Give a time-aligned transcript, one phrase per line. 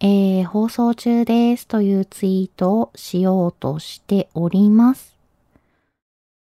[0.00, 5.16] えー、放送中ですというツイートをしようとしております。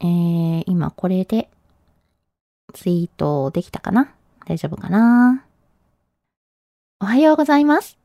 [0.00, 1.48] えー、今これで
[2.72, 4.12] ツイートできたかな？
[4.44, 5.44] 大丈夫かな？
[7.00, 7.96] おはようございます。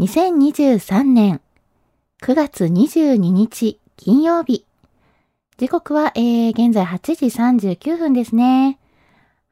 [0.00, 1.40] 2023年
[2.22, 4.64] 9月22日金曜日。
[5.56, 7.26] 時刻は、えー、現在8時
[7.76, 8.78] 39分ですね。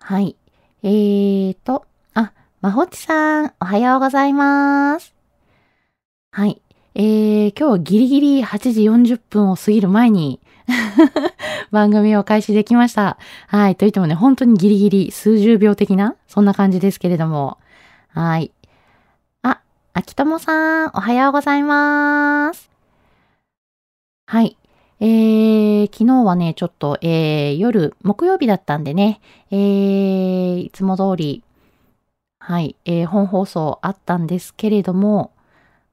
[0.00, 0.36] はい。
[0.82, 5.17] えーと、あ、まほちさん、おはようございます。
[6.30, 6.60] はい。
[6.94, 10.40] えー、今日はギリギリ8時40分を過ぎる前に
[11.72, 13.18] 番組を開始できました。
[13.46, 13.76] はい。
[13.76, 17.58] といってもね、本当にギリギリ数十秒的な、そんな感じですけれども。
[18.08, 18.52] はい。
[19.42, 19.60] あ、
[19.94, 22.70] 秋友さん、おはようございます。
[24.26, 24.56] はい。
[25.00, 29.20] えー、昨日はね、ちょっと、えー、夜、木曜日だったんでね、
[29.50, 31.42] えー、いつも通り、
[32.38, 35.32] はい、えー、本放送あったんですけれども、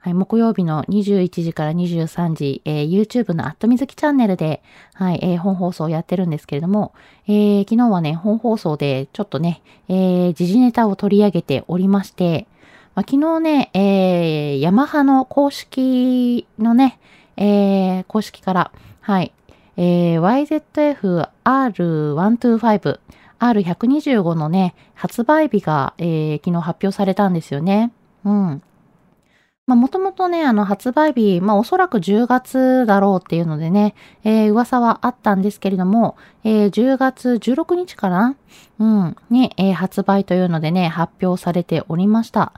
[0.06, 4.62] はい、木曜日の21時から23時、えー、YouTube のアットみずきチャンネルで、
[4.94, 6.94] はい、えー、本放送をやってるんですけれども、
[7.26, 12.46] えー、昨日はね、本放送でちょっとね、え、時事ネタを取り上げておりまして、
[12.94, 17.00] まあ、昨日ね、え、ヤマハの公式のね、
[17.36, 18.72] え、公式から、
[19.02, 19.34] はい、
[19.76, 23.00] えー、YZF-R125、
[23.40, 27.92] R125 のね、発売日が、えー、昨日発表されたんですよね。
[28.24, 28.62] うん。
[29.68, 38.36] まあ、もともとね、あの、発売日、まあ、おそらく10月だろうっていうのでね、えー、噂はあったんですけれども、えー、10月16日かな？
[38.78, 42.54] うん、に、えー、発売というのでね、発表されておりました。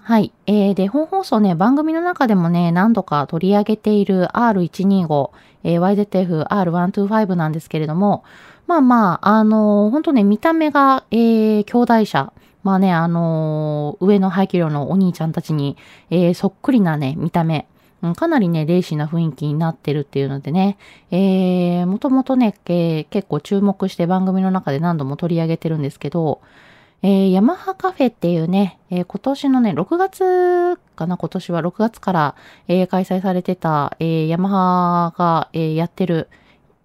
[0.00, 0.32] はい。
[0.46, 5.30] えー、で、本放送ね、番組の中でもね、何度か取り上げている R125、
[5.64, 8.24] えー、YZF-R125 なんですけれども、
[8.66, 12.32] まあまあ、あのー、本当ね、見た目が、えー、兄弟車、
[12.66, 15.76] まあね、あのー、上の排気量のお兄ちゃんたちに、
[16.10, 17.68] えー、そっくりなね、見た目。
[18.16, 20.76] かなりね、レーシーな雰囲気になってるっていうのでね、
[21.12, 26.40] えー、もともとね、えー結構注目して番組の中で何度も取り上げてるんですけど、
[27.02, 32.34] えー、ヤマハカフェっていうね、えー今年のね、6月かな、今年は6月から、
[32.66, 36.28] えー開催されてた、えーヤマハが、えーやってる、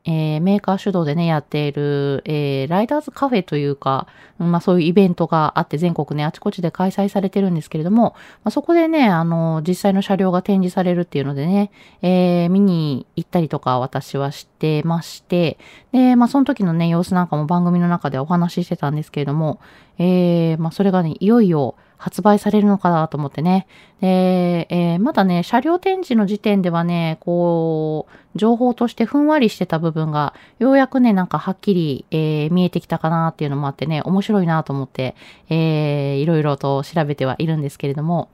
[0.06, 4.08] えーメーカー主導でね、やっている、えーライダーズカフェというか、
[4.40, 15.58] まあそういうイベントがあって全国ね、あちこちで開催されてるんですけれども、まあ、そこでね、あの、実際の車両が展示されるっていうのでね、えー見に行ったりとか私はしてまして、
[15.92, 19.60] で、まあその時のね、様子なんかも番組の中でお話ししてたんですけれども、
[20.00, 23.68] えーまあそれがね、いよいよ発売されるのかなと思ってね。
[24.02, 35.16] で、えーまだね、車両展示の時点ではね、こう、情報としてふんわりしてた部分が、ようやくね、なんかはっきり、えー見えてきたかなっていうのもあってね、面白いなと思って、
[35.50, 38.30] えーいろいろと調べてはいるんですけれども、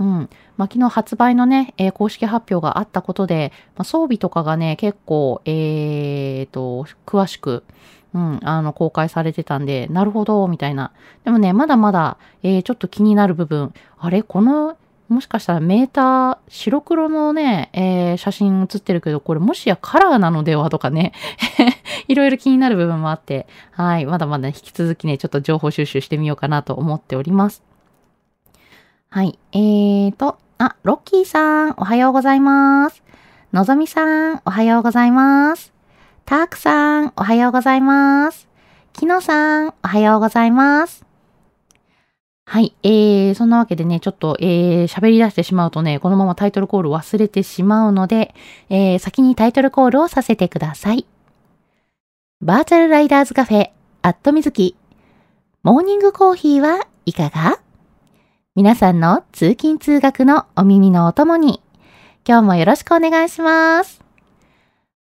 [0.00, 0.28] うん。
[0.56, 7.64] まあ、昨日発売のね、えー公式発表があったことで、まあ、装備とかがね、結構、えーと、詳しく、
[8.14, 10.92] うん、あの、公開されてたんで、なるほど、みたいな。
[11.24, 14.22] でもね、まだまだ、えーちょっと気になる部分、あれ？
[14.22, 14.76] この、
[15.08, 21.12] もしかしたらメーター、白黒のね、えー写真写ってるけど、これもしやカラーなのではとかね、
[22.08, 27.71] いろいろ気になる部分もあって、はい、まだまだ引き続きね、ちょっと情報収集してみようかなと思っております。
[29.14, 33.02] はい、えーと、あ、ロッキーさん、おはようございます。
[33.52, 35.70] のぞみさん、おはようございます。
[36.24, 38.48] タークさん、おはようございます。
[38.94, 41.04] きのさん、おはようございます。
[42.46, 42.74] はい。
[42.82, 48.34] えー、そんなわけでね、ちょっと、えー、喋り出してしまうとね、このままタイトルコール忘れてしまうので、
[48.70, 51.04] えー、先にタイトルコールをさせてください。
[52.40, 54.74] バーチャルライダーズカフェ、アットみずき。
[55.62, 57.60] モーニングコーヒーはいかが？
[58.54, 61.62] 皆さんの通勤通学のお耳のお供に、
[62.28, 64.04] 今日もよろしくお願いします。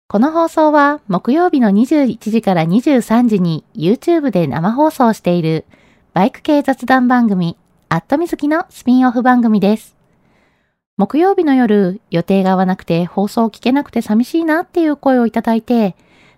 [0.09, 5.67] この放送は木曜日の21時から23時に YouTube で生放送している
[6.15, 7.59] バイク系雑談番組、
[7.91, 9.95] アットみずきのスピンオフ番組です。
[10.97, 15.97] 木曜日の夜、予定が合わなくて放送を聞けなくて寂しいなっていう声をいただいて、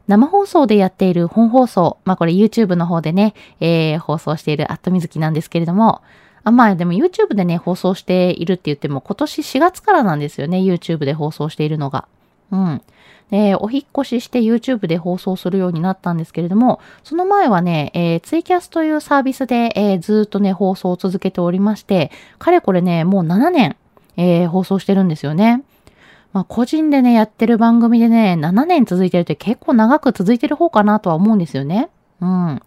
[0.08, 6.02] 生放送でやっている本放送、まあこれ YouTube の方でね、えー、放送しているアットみずきなんですけれども、
[6.46, 12.06] あまあでも YouTube でね、放送しているって言っても今年4月からなんですよね、YouTube で放送しているのが。
[12.52, 12.82] うん。
[13.32, 23.74] で、お引越しして YouTube で放送するようになったんですけれども、その前はね、えー、ツイキャスというサービスで、えー、ずっとね、放送を続けておりまして、かれこれね、もう7年、
[24.16, 25.64] えー、放送してるんですよね。
[26.32, 31.88] まあ、個人でね、やってる番組でね、7年続いてるって結構長く続いてる方かなとは思うんですよね。
[32.20, 32.62] うん。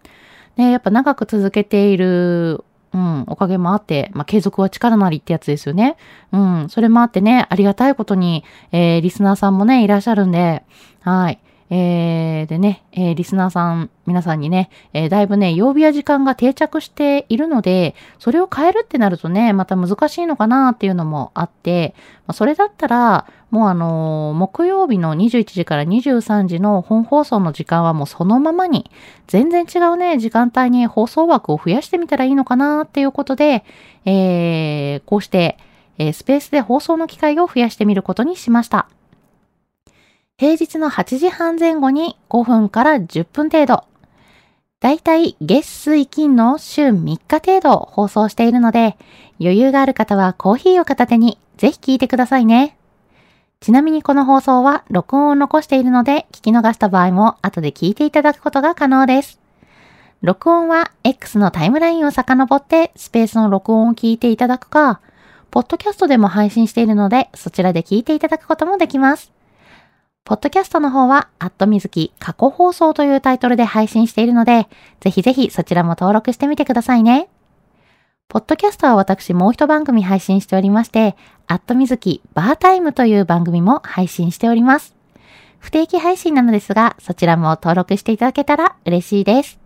[0.58, 2.62] ね、やっぱ長く続けている
[2.92, 5.96] うん、おかげもあって、まあ、継続は力なりってやつですよね。
[6.32, 10.64] うん、それもあってね、ありがたいことに、えー、リスナーさんもね、いらっしゃるんで、
[11.00, 11.38] はい。
[11.72, 21.94] えー、でね、えー、リスナーさん、皆さんにね、えー、だいぶね、曜日や時間が定着しているので、それを変えるってなるとね、また難しいのかなっていうのもあって、
[22.26, 28.90] まあ、それだったら、もうあのー、木曜日の21時から23時の本放送の時間はもうそのままに、
[29.28, 33.64] 全然違うね、時間帯に放送枠を増やしてみたらいいのかなっていうことで、
[34.04, 35.56] えー、こうして、
[35.98, 38.88] えー、スペースで放送の機会を増やしてみることにしました。
[40.40, 43.84] 平日の8時半前後に5分から10分程度。
[44.80, 48.96] だいたい月水金の週3日程度放送しているので、
[49.38, 52.78] 余裕がある方はコーヒーを片手にぜひ聞いてくださいね。
[53.60, 59.38] ちなみにこの放送は録音を残しているので、聞き逃した場合も後で聞いていただくことが可能です。
[60.22, 65.02] 録音は X のタイムラインを遡ってスペースの録音を聞いていただくか、
[65.50, 69.38] ポッドキャストでも配信しているので、そちらで聞いていただくこともできます。
[70.24, 74.68] ポッドキャストの方は、アットみずき過去放送というタイトルで配信しているので、
[75.00, 77.28] ぜひぜひそちらも登録してみてくださいね。
[78.28, 81.16] ポッドキャストは私もう一番組配信しておりまして、
[81.48, 84.94] アットみずきバータイムという番組も配信しております。
[85.58, 89.58] 不定期配信なのですが、そちらも登録していただけたら嬉しいです。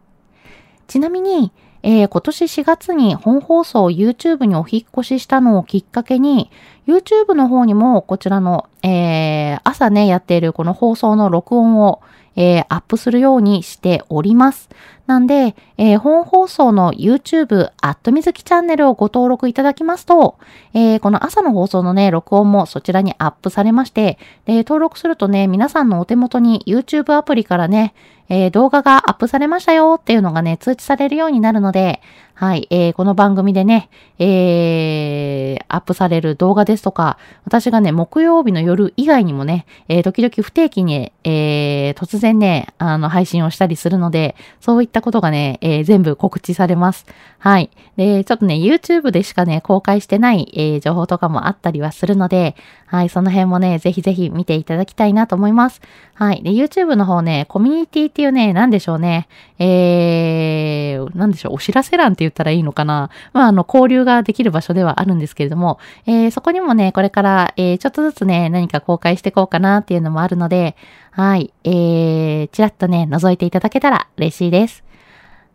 [0.86, 1.52] ちなみに、
[1.86, 6.50] えー、今年4月に本放送 YouTube にお引越ししたのをきっかけに、
[6.86, 12.00] YouTube の方にもこちらの、えー、朝ね、やっているこの放送の録音を、
[12.36, 14.70] えー、アップするようにしております。
[15.06, 20.38] なんで、えー、本放送の YouTube、アットみずきチャンネルをご登録いただきますと、
[20.72, 27.92] えー、この朝の放送のね、録音もそちらにアップされまして、で、登録するとね、皆さんのお手元に YouTube アプリからね、
[28.28, 32.00] えー、動画がアップされましたよっていうのがね、通知されるようになるので、
[32.36, 47.04] はい、えー、この番組でね、えー、アップされる動画ですとか、私がね、木曜日の夜以外にもね、えー、時々不定期に、えー、突然ね、あの、配信をしたりするので、そういったたことがね、えー、全部告知されます。
[47.38, 47.70] はい。
[47.96, 55.80] で、ちょっとね、YouTube でしかね、公開してない、えー、情報とかもあったりはするので、はい、その辺もね、ぜひぜひ見ていただきたいなと思います。
[56.14, 56.42] はい。
[56.42, 59.26] で、YouTube の方ね、コミュニティっていうね、なんでしょうね、
[59.58, 63.10] えー、なんでしょう、お知らせ欄って言ったらいいのかな。
[63.32, 70.76] まあ、あの、交流ができる場所ではあるんですけれども、えー、そこにもね、これから、えー、ちょっとずつね、何か公開していこうかなっていうのもあるので、
[71.16, 74.83] はい、えー、ちらっとね、覗いていただけたら嬉しいです。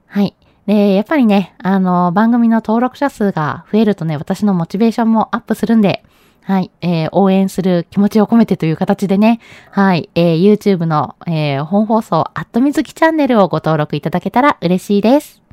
[0.07, 0.33] はい。
[0.67, 6.05] で、やっぱりね、あの、番組の登録者数が増えるとね、私のモチベーションもアップするんで、
[6.43, 15.48] はい、えー、応援する気持ちを込めてという形でね、はい、えー、YouTube の、えー、本放送、アットみずきチャンネルをご登録いただけたら嬉しいです。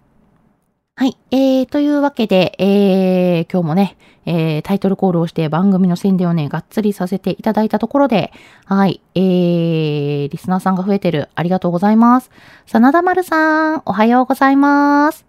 [0.98, 1.18] はい。
[1.30, 8.32] えー、というわけで、えー、今日もね、えー、タイトルコールをして番組の宣伝をね、がっつりさせていただいたところで、
[8.64, 9.02] はい。
[9.14, 11.28] えー、リスナーさんが増えてる。
[11.34, 12.30] ありがとうございます。
[12.64, 15.26] 真田丸さん、おはようございます。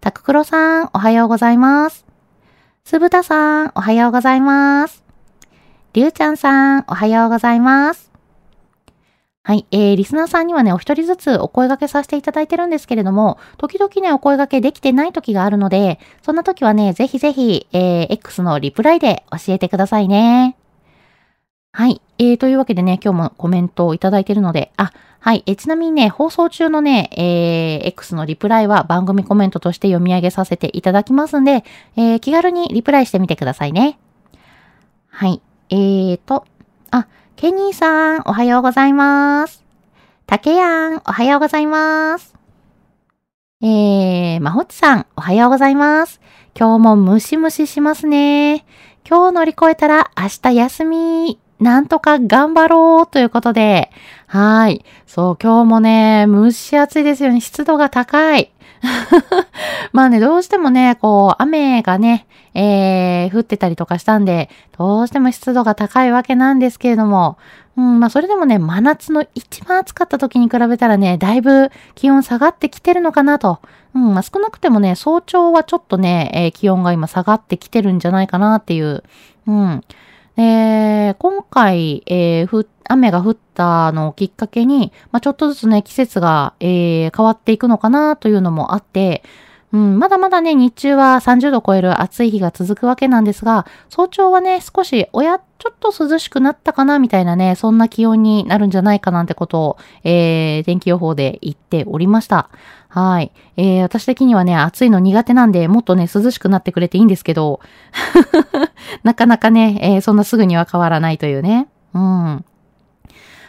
[0.00, 2.06] タククロさん、おはようございます。
[2.84, 5.02] すぶたさん、おはようございます。
[5.94, 8.07] りゅうちゃんさん、おはようございます。
[9.48, 9.64] はい。
[9.70, 20.54] えー、リスナーさんにはね、お一人ずつお声掛けさせていただいてるんですけれども、時々ね、お声掛けできてない時があるので、そんな時はね、ぜひぜひ、えー、X のリプライで教えてくださいね。
[21.72, 22.02] はい。
[22.18, 25.42] えー、というわけでね、今日もコメントをいただいてるので、あ、はい。
[25.46, 31.64] えちなみにね、放送中のね、えー、X のリプライは番組コメントとして読み上げさせていただきますんで、
[31.96, 33.98] えー、気軽にリプライしてみてくださいね。
[35.08, 35.40] はい。
[35.70, 36.44] えーと、
[36.90, 37.06] あ、
[37.40, 39.64] ケニーさん、おはようございます。
[40.26, 42.34] タケヤン、おはようございます。
[43.62, 46.20] えー、まほっちさん、おはようございます。
[46.58, 48.66] 今日もムシムシしますね。
[49.08, 51.38] 今日乗り越えたら明日休み。
[51.60, 53.92] なんとか頑張ろうということで。
[54.26, 54.84] はい。
[55.06, 57.40] そう、今日もね、蒸し暑いですよね。
[57.40, 58.50] 湿度が高い。
[59.92, 67.38] まあね、どうしてもね、こう、雨がね、えー、降ってたりとかしたんで、どうしても湿度が高いわけなんですけれども、
[67.76, 73.60] うん、まあそれでもね、真夏の一番暑かった時に比べたらね、だいぶ気温下がってきてるのかなと。
[73.94, 79.04] うん、まあ少なくてもね、早朝はちょっとね、えー、気温が今下がってきてるんじゃないかなっていう。
[79.46, 79.84] うん。
[80.38, 89.24] えー、今回、えー、雨が降ったのをきっかけに、まあ、ちょっとずつね、季節が、えー、変わっていくのかなというのもあって、
[89.72, 102.48] うん、まだまだね、日中は30度超える暑い日が続くわけなんですが、早朝はね、少し、おや、ちょっと涼しくなったかな、みたいなね、そんな気温になるんじゃないかなんてことを、えー、天気予報で言っておりました。
[102.88, 103.30] はい。
[103.58, 107.60] えー、私的にはね、暑いの苦手なんで、もっとね、涼しくなってくれていいんですけど、
[109.04, 111.68] なかなかね、えー、そんなすぐには変わらないというね。
[111.92, 112.44] うん。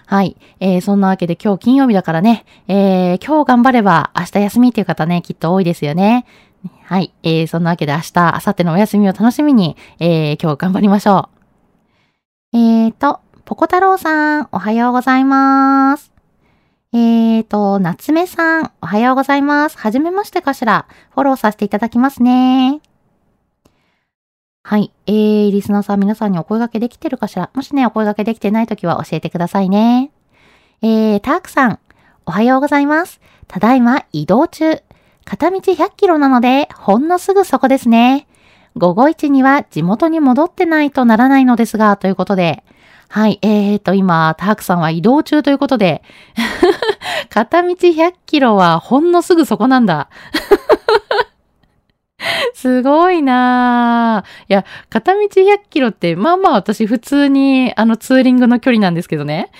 [0.09, 0.37] はい。
[0.59, 6.25] えー、そんなわけで今日金曜日だからね、えー、今日頑張れば明日休みっていう方ね、きっと多いですよね。
[6.81, 7.13] はい。
[7.21, 11.29] えー、そんなわけで明日、明後日のお休みを楽しみに、えー、今日頑張りましょ
[12.51, 12.57] う。
[12.57, 16.11] えーと、ポコ太郎さん、おはようございます。
[16.91, 19.77] えーと、夏目さん、おはようございます。
[19.77, 20.87] はじめましてかしら。
[21.11, 22.81] フォローさせていただきますね。
[24.69, 24.91] はい。
[25.07, 27.49] えー、リスナーさん皆さんにお声掛けできてるかしら？
[27.55, 30.11] もしね、お声掛けできてないときは教えてくださいね。
[30.83, 31.79] えー、タークさん、
[32.27, 33.19] おはようございます。
[33.47, 34.83] ただいま移動中。
[35.25, 38.27] 片道100キロなので、ほんのすぐそこですね。
[38.77, 42.63] 午後1には地元に戻ってないとならないのですが、ということで。
[43.07, 43.39] はい。
[43.41, 46.03] えーと、今、タークさんは移動中ということで。
[47.33, 50.09] 片道100キロはほんのすぐそこなんだ。
[52.53, 54.43] すごいなぁ。
[54.49, 59.51] いや、片道100キロって、まあまあ私普通にあのツーリングの距離なんですけどね。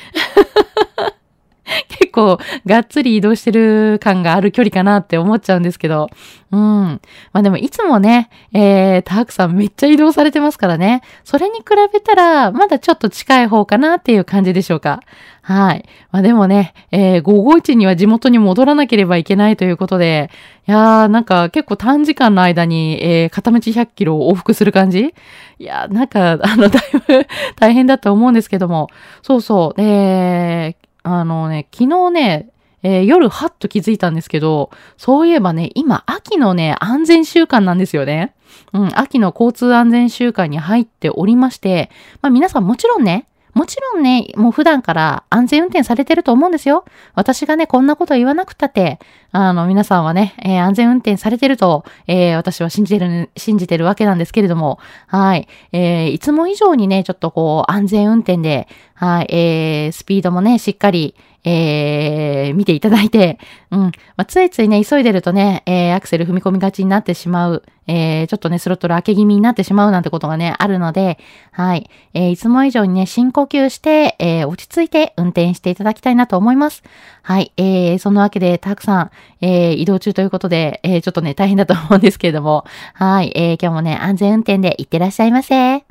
[1.89, 6.09] 結構がっつり移動してる感がある距離かなって思っちゃうんですけど。
[6.51, 6.59] うん。
[6.59, 6.99] ま
[7.33, 11.01] あでもいつもね、えー、たくさんめっちゃ移動されてますからね。
[11.23, 15.01] それに比べたら、まだちょっと近い方かなっていう感じでしょうか。
[15.41, 15.85] はい。
[16.11, 20.31] まあでもね、えー、551には地元に戻らなければいけないということで、
[20.67, 25.13] いやー、なんか結構短時間の間に、えー、片道100キロを往復する感じ？
[25.59, 27.27] いやー、なんか、あの、だいぶ
[27.59, 28.89] 大変だと思うんですけども、
[29.21, 32.49] そうそう、えー、あのね、昨日ね、
[32.83, 38.35] えー、夜はっと気づいたんですけど、そういえばね、今、秋のね、安全週間なんですよね。
[38.73, 41.89] うん、秋の交通安全週間に入っておりまして、
[42.21, 46.85] まあ皆さんもちろんね、もちろんね、もう普段から安全運転されてると思うんですよ。
[47.15, 48.99] 私がね、こんなこと言わなくたって、
[49.31, 55.47] あの、皆さんはね、えー、安全運転されてると、えー、私は信じてる、信じてるわけなんですけれども、はい。
[55.71, 63.39] えー、いつも以上にね、ちょっとこう、安全運転で、はい、えー、スピードもね、しっかり、えー、見ていただいて、
[63.71, 63.79] うん。
[63.79, 71.17] まあ、ついついね、急いでるとね、えー、アクセル踏み込みがちになってしまう、えー、ちょっとね、スロットル開け気味になってしまうなんてことがね、あるので、
[71.51, 71.89] はい。
[72.13, 76.83] えー、いつも以上にね、深呼吸して、えー、落ち着いて運転していただきたいなと思います。
[77.23, 77.53] はい。
[77.57, 83.31] えー、そのわけで、たくさん、えー、移動中ということで、えー、ちょっとね、大変だと思うんですけれども、はい。
[83.35, 85.55] えー、今日もね、安全運転で行ってらっしゃいませ。
[85.75, 85.83] え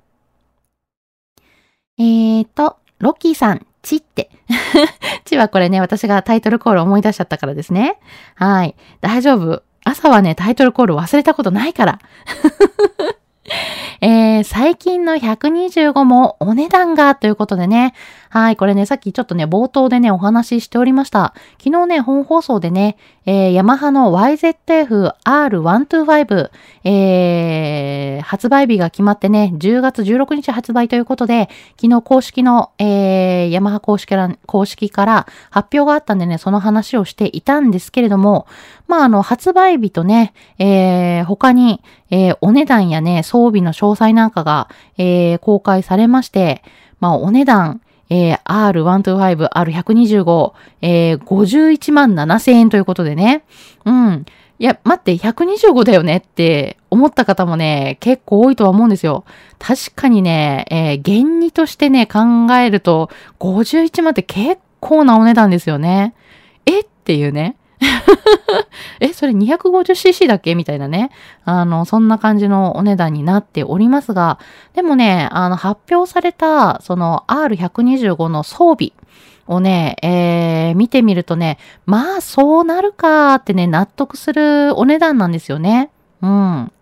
[1.98, 4.30] ーと、ロッキーさん、ちって。
[5.24, 7.98] ちはこれね、私がタイトルコール思い出しちゃったからですね。
[8.34, 8.74] はい。
[9.00, 9.62] 大丈夫。
[9.84, 11.98] 朝はね、タイトルコール忘れたことないから。
[14.00, 17.94] えー、最近の125もお値段がということでね。
[18.30, 21.34] はい、これね、さっきちょっとね、冒頭でね、お話ししておりました。
[21.58, 26.50] 昨日ね、本放送でね、えー、ヤマハの YZF-R125、
[26.84, 31.48] えー、発売日が決まってね、10月16日発売ということで、
[31.80, 38.46] 昨日公式の、えー、ヤマハ公式から公式から発表があったんでね、その話をしていたんですけれども、
[38.86, 46.62] まあ、あの、発売日とね、えー、他に、えー、お値段やね、装備の詳細なんかが、えー、公開されまして、
[47.00, 53.44] まあ、お値段、えー、R125、R125、えー、51万7000円ということでね。
[53.84, 54.24] うん。
[54.58, 59.24] いや、待って、125だよねって思った方もね、結構多いとは思うんですよ。
[59.58, 66.14] 確かにね、えー、原理としてね、考えると、51万って結構なお値段ですよね。
[66.66, 66.80] え？
[66.80, 67.56] っていうね。
[69.00, 70.54] え、それ 250cc だっけ？
[70.54, 71.10] みたいなね。
[71.44, 74.38] あの、そんな感じのお値段になっておりますが、
[74.74, 78.92] でもね、あの、発表された、その R125 の装備
[79.46, 85.90] をね、えー、見てみるとね、まあ、そうなるかってね、納得するお値段なんですよね。
[86.20, 86.72] うん。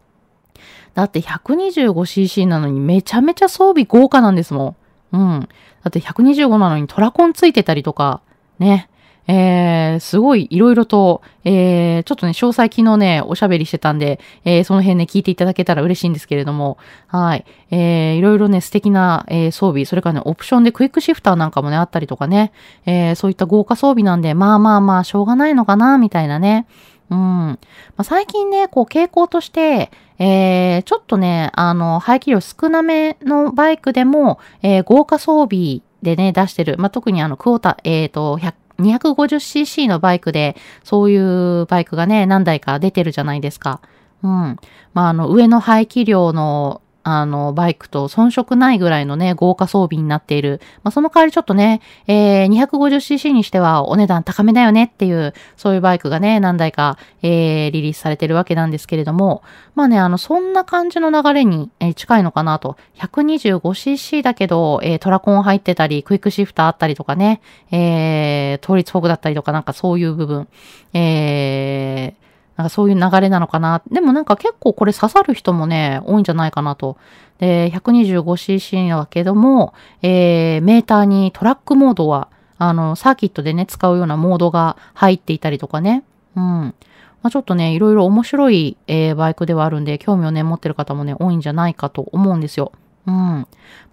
[0.95, 4.77] だって 125cc なのにめちゃめちゃ装備豪華なんですも
[5.13, 5.17] ん。
[5.17, 5.41] うん。
[5.41, 8.21] だって125なのにトラコンついてたりとか、
[8.59, 8.89] ね。
[9.29, 16.79] えー、すごいいろいろと、えー、ちょっとね、詳細昨日ね、おしゃべりしてたんで、えー、その辺ね、聞いていただけたら嬉しいんですけれども、
[17.09, 17.45] はい。
[17.71, 22.53] えー、いろいろね、素敵な、えー、装備、それからね、オプションでクイックシフターなんかもね、あったりとかね、
[22.85, 26.67] えー、そういった豪華装備なんで、まあまあまあ、しょうがないのかな、みたいなね。
[27.11, 27.19] うん。
[27.19, 27.59] ま
[27.99, 36.77] あ、最近ね、こう傾向として、えー、ちょっとね、あの、排気量少なめのバイクでも、えー、豪華装備でね、出してる。
[36.79, 43.81] まあ、特にあの、クォータ、えっ、ー、と、100 250cc のバイクで、そういうバイクがね、何台か出てるじゃないですか。
[44.23, 44.57] うん。
[44.95, 50.61] まあ、あの、上の排気量のあの、バイクと遜色ないぐらいのね、豪華装備になっている。
[50.83, 59.45] まあ、その代わりちょっとね、えー、250cc にしてはお値段高めだよねっていう、そういうバイクがね、何台か、えー、リリースされてるわけなんですけれども、
[59.77, 62.77] まあね、あの、そんな感じの流れに、え、近いのかなと。
[62.97, 70.49] 125cc だけど、えー、トラコン入ってたり、クイックシフターあったりとかね、えー、倒立フォークだったりとかなんかそういう部分、
[70.93, 72.26] えー、
[72.57, 73.83] なんかそういう流れなのかな。
[73.91, 76.97] でもなんか結構これ刺さる人もね、多いんじゃないかなと。
[77.39, 86.03] で、125cc だけども、えー、メーターにトラックモードは、あの、サーキットでね、使うようなモードが入っていたりとかね。
[86.35, 86.43] うん。
[86.43, 92.73] まあ、ちょっとね、いろいろ面白い、えー、バイクではあるんで、興味をね、持ってる方もね、多いんじゃないかと思うんですよ。
[93.07, 93.47] うん。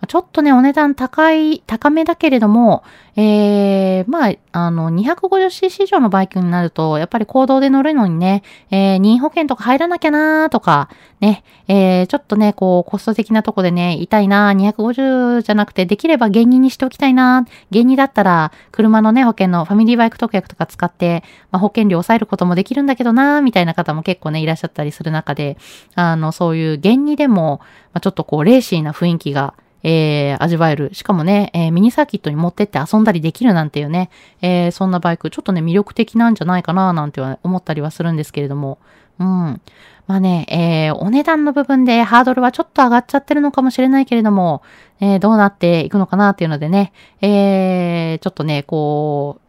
[0.07, 2.83] ちょっとね、お値段高い、高めだけれども、
[3.15, 10.89] えー、まあ、あの、250cc 以上のバイクになると、やっぱり行動で乗るのにね、えー、任意保険とか入らなきゃなーとか、
[11.21, 25.57] ね、えー、ちょっとね、こう、コスト的なとこでね、痛いなー、250じゃなくて、できれば原人にしておきたいなー、原人だったら、車のね、保険のファミリーバイク特約とか使って、まあ、保険料抑えることもできるんだけどなー、みたいな方も結構ね、いらっしゃったりする中で、
[25.93, 27.61] あの、そういう原人でも、
[27.93, 29.53] まあ、ちょっとこう、レーシーな雰囲気が、
[29.83, 30.89] えー、味わえる。
[30.93, 34.09] しかもね、えー、ミニサーキットに持ってって遊んだりできるなんていうね、
[34.41, 38.79] えー、そんなバイク、ちょっとね、魅力的なんじゃないかな、なんて思ったりはするんですけれども。
[39.19, 39.61] うん。
[40.07, 44.61] まあね、えー、お値段の部分でハードルはちょっと上がっちゃってるのかもしれないけれども、
[44.99, 49.39] えー、どうなっていくのかなっていうのでね、えー、ちょっとね、こ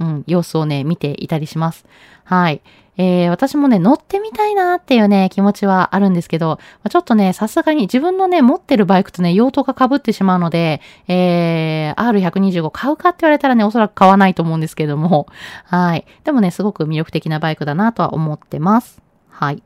[0.00, 1.84] う、うん、様子をね、見ていたりします。
[2.24, 2.62] はい。
[2.96, 15.26] えー、私もね、乗ってみたいなっていうね、気持ちはあるんですけど、まちょっとね、さすがに自分のね、持ってるバイクとね、用途が被ってしまうので、えー、R125 買うかって言われたらね、おそらく買わないと思うんですけども、
[15.64, 16.06] はい。
[16.22, 19.02] でもね、すごく魅力的なバイクだなとは思ってます。
[19.28, 19.62] はい。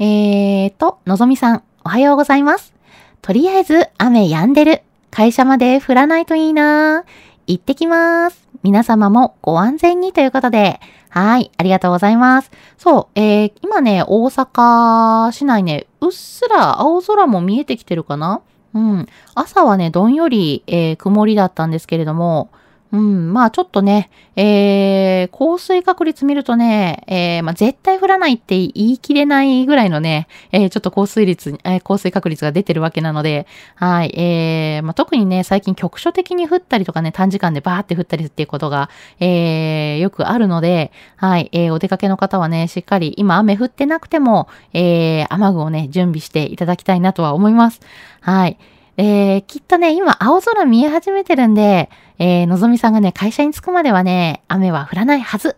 [0.00, 2.74] えーと、のぞみさん、おはようございます。
[3.22, 4.82] とりあえず、雨止んでる。
[5.10, 7.04] 会社まで降らないといいな
[7.48, 8.46] 行ってきます。
[8.62, 12.50] 皆様もご安全にということで、はい、ありがとうございます。
[12.76, 18.42] そう、えー、今ね、大阪市内ね、うっすら青空も見えてきてるかな？
[18.74, 19.06] うん。
[19.34, 22.50] 朝はね、どんより、えー、曇りだったんですけれども、
[22.90, 38.88] うん、まあちょっとね、えー、降水確率見るとね、えー、まあ絶対降らないって言い切れないぐらいのね、えー、ちょっと降水率、えー、降水確率が出てるわけなので、はい、えー、まあ特にね、最近局所的に降ったりとかね、短時間でバーって降ったりっていうことが、
[39.20, 47.80] えー、よくあるので、はい、えー、お出かけの方はね、しっかり今雨降ってなくても、えー、雨具をね、準備していただきたいなとは思います。
[48.22, 48.56] はい。
[48.98, 55.56] えー、きっとね、今青空見え始めてるんで、えー、のぞみさんがね、会社に着くまではね、雨は降らないはず。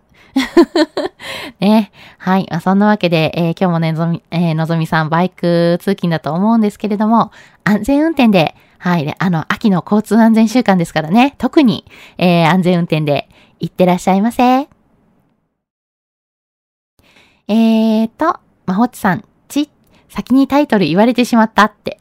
[1.58, 1.90] ね。
[2.18, 2.46] はい。
[2.50, 7.32] まあ、そんなわけで、えー、今日もね、のぞみ、えー、のぞみさん、バイク通勤だと思うんですけれども、
[7.64, 9.14] 安全運転で、はい。
[9.18, 11.86] あの、秋の交通安全週間ですからね、特に、
[12.18, 13.26] えー、安全運転で
[13.58, 14.42] 行ってらっしゃいませ。
[14.42, 19.70] えーと、まほっちさん、ち、
[20.10, 21.98] 先にタイトル言われてしまったって。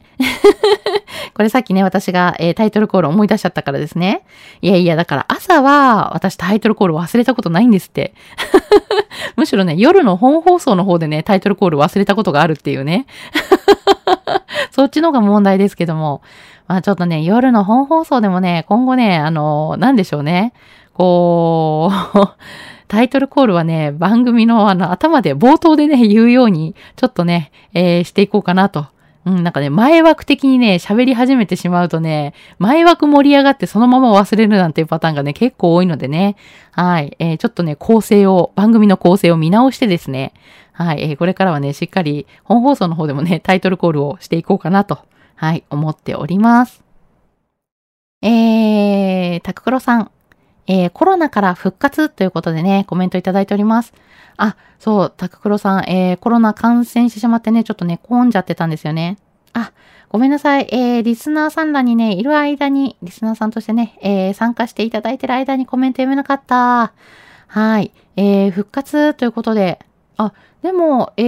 [1.40, 4.26] これさっきね、私が、えー、タイトルコール思い出しちゃったからですね。
[4.60, 8.12] いやいや、だから朝は私タイトルコール忘れたことないんですって。
[9.36, 13.06] むしろね、夜の本放送の方でね、タイトルコール忘れたことがあるっていうね。
[14.70, 16.20] そっちの方が問題ですけども。
[16.68, 20.52] まあちょっとね、夜の本放送でもね、今後ね、あの、なんでしょうね。
[20.92, 22.18] こう、
[22.86, 28.88] タイトルコールはね、番組のあの頭で冒頭でね、言うように、ちょっとね、えー、していこうかなと。
[29.26, 36.36] うん、なんかね、前枠的にね、喋り始めてしまうとね、前枠盛り上がってそのまま忘れるなんていうパターンがね、結構多いのでね。
[36.72, 37.16] はい。
[37.18, 40.32] えー、ちょっとね、構成を、番組の構成を見直してですね。
[40.72, 41.02] はい。
[41.02, 45.00] えー、これからはね、しっかり本放送の方でもね、タイトルコールをしていこうかなと、
[45.34, 46.82] はい、思っております。
[48.22, 50.10] えー、タククロさん。
[50.66, 53.92] えー、コロナから復活ということでね、コメントいただいております。
[54.36, 59.18] あ、そう、タククロさん、えー、コロナ感染してしまってね、ちょっとね、混んじゃってたんですよね。
[59.52, 59.72] あ、
[60.08, 60.68] ごめんなさい。
[60.72, 66.92] えー、リスナーさんらにね、いる間に、リスナーさんとしてね、えー、参加していただいてる間にコメント読めなかった。
[67.46, 67.92] はい。
[68.16, 69.80] えー、復活ということで。
[70.16, 71.22] あ、でも、え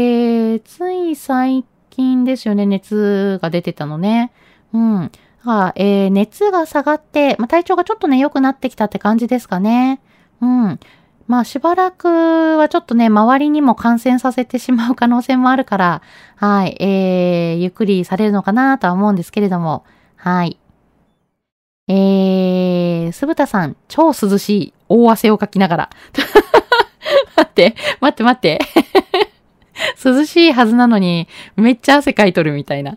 [0.56, 4.32] ー、つい最近ですよね、熱が出てたのね。
[4.72, 5.12] うん。
[5.44, 10.00] が、えー、熱が下がって、まあ、体調がちょっとね、良くなってきたって感じですかね。
[10.40, 10.80] うん。
[11.26, 12.08] まあ、しばらく
[12.58, 16.02] はちょっとね、周りにも感染させてしまう可能性もあるから、
[16.36, 19.84] はい、えー、ゆっくりされるのかなとは思うんですけれども、
[20.16, 20.58] はい。
[21.88, 25.90] えー、すぶたさん、超涼しい大汗をかきながら。
[27.36, 28.58] 待って、待って待って。
[30.02, 32.92] 涼しいはずなのに、めっちゃ汗かいとるみたいな。
[32.92, 32.96] い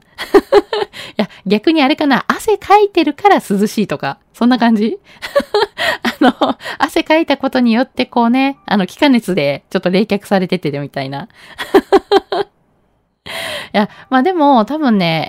[1.18, 4.98] や、逆にあれかな、汗かいてるから涼しいとか、そんな感じ？
[6.04, 11.28] あの、汗かいたことによってこうね、あの、気化熱でちょっと冷却されててみたいな。
[13.74, 15.28] いや、まあでも多分ね、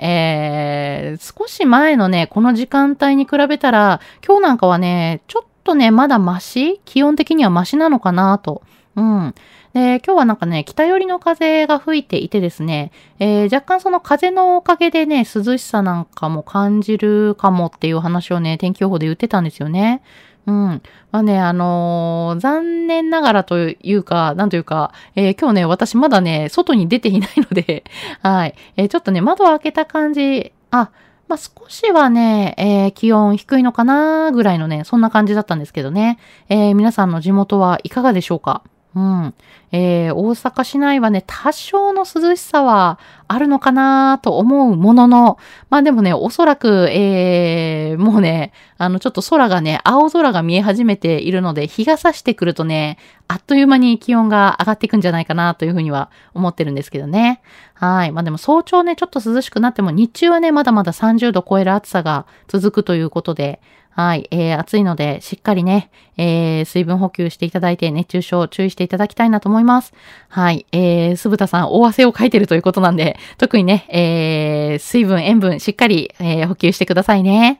[1.11, 6.79] えー、少し前のね、この時間帯に比べたら、今日なんかはね、ちょっとね、まだマシ？
[6.85, 8.61] 気温的にはマシなのかなと。
[8.95, 9.35] うん。
[9.77, 20.01] で、今日はなんかね、北寄りの風が吹いていてですね、えー、若干その風のおかげでね、涼しさなんかも感じるかもっていう話をね、天気予報で言ってたんですよね。
[20.47, 20.81] うん。
[21.11, 27.83] まあね、あのー、残念ながらというか、なんというか、えー、今日ね、私まだね、外に出ていないので
[28.23, 28.55] はい。
[28.77, 30.89] えー、ちょっとね、窓を開けた感じ、あ、
[31.27, 36.17] まあ、少しはね、えー、気温低いのかなぐらいのね、そんな感じだったんですけどね。
[36.49, 38.63] え、皆さんの地元はいかがでしょうか？
[38.97, 39.33] うん。
[39.71, 45.37] えー、大阪市内はね、多少の涼しさはあるのかなと思うものの、
[45.69, 57.41] まあでもね、おそらく、えー、もうね、あの、ちょっと空がね、青空が見え始めているので、日が差してくるとね、あっという間に気温が上がっていくんじゃないかなというふうには思ってるんですけどね。
[57.75, 58.11] はい。
[58.11, 63.61] まあでも早朝ね、ちょっと涼しくなっても、日中はね、まだまだ30度超える暑さが続くということで、
[63.97, 64.27] はい。
[64.29, 69.91] えー、暑いので、しっかりね、えー、水分補給していただいて、熱中症注意していただきたいなと思います。
[70.29, 70.67] はい。
[70.71, 77.59] えー、すぶたさん、大汗をかいてるということなんで、特にね、えー、水分、塩分、しっかり、えー、補給してくださいね。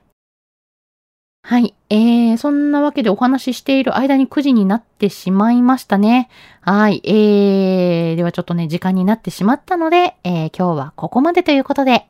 [1.42, 1.74] はい。
[1.90, 6.30] えー、そんなわけでお話ししている間に9時になってしまいましたね。
[6.62, 7.02] はい。
[7.04, 12.06] えー、ではちょっとね、時間になってしまったので、えー、今日はここまでということで、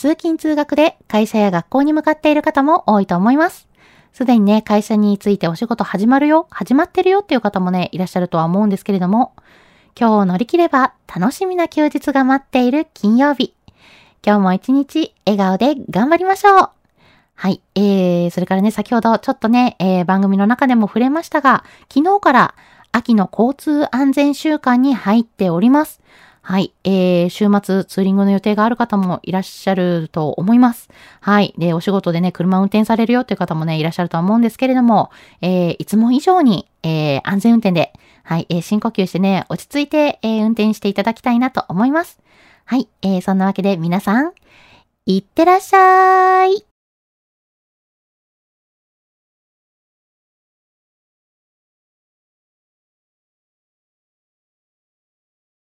[0.00, 3.68] 通勤通学で会社や学校に向かっている方も多いと思います。
[4.14, 9.34] すでにね、会社についてお仕事始まるよ、始まってるよっていう方もね、いらっしゃるとは思うんですけれども、
[9.94, 13.52] 今日を乗り切れば楽しみな休日が待っている金曜日。
[14.24, 16.70] 今日も一日笑顔で頑張りましょう
[17.34, 17.60] はい。
[17.74, 22.54] えー、それからね、先ほどちょっとね、えー、番組の中でも触れましたが、昨日から
[22.90, 26.00] 秋の交通安全週間に入っております。
[26.50, 26.72] はい。
[26.82, 30.88] えー、週末ツーリングの予定がある方もいらっしゃると思います。
[31.20, 31.54] はい。
[31.58, 37.92] で、お仕事でね、車運転されるよっていう方もね、いらっしゃると思うんですけれども、えー、いつも以上に、えー、安全運転で、
[38.24, 42.18] はい、えー、深呼吸してね、落ち着いて、えー、運転していただきたいなと思います。
[42.64, 42.88] はい。
[43.02, 44.32] えー、そんなわけで皆さん、
[45.06, 46.69] いってらっしゃい。